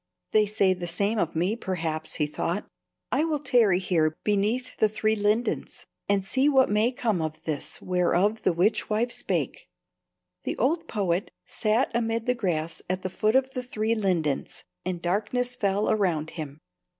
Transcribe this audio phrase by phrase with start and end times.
[0.31, 2.67] "They say the same of me, perhaps," he thought.
[3.11, 7.79] "I will tarry here beneath the three lindens and see what may come of this
[7.83, 9.69] whereof the witch wife spake."
[10.41, 15.03] The old poet sat amid the grass at the foot of the three lindens, and
[15.03, 16.57] darkness fell around him.